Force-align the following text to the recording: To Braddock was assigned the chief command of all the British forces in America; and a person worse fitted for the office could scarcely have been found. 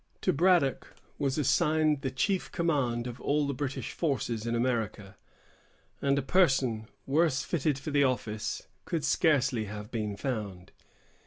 To 0.21 0.33
Braddock 0.33 0.95
was 1.19 1.37
assigned 1.37 2.01
the 2.01 2.09
chief 2.09 2.51
command 2.51 3.05
of 3.05 3.21
all 3.21 3.45
the 3.45 3.53
British 3.53 3.91
forces 3.91 4.47
in 4.47 4.55
America; 4.55 5.15
and 6.01 6.17
a 6.17 6.23
person 6.23 6.87
worse 7.05 7.43
fitted 7.43 7.77
for 7.77 7.91
the 7.91 8.03
office 8.03 8.63
could 8.85 9.05
scarcely 9.05 9.65
have 9.65 9.91
been 9.91 10.17
found. 10.17 10.71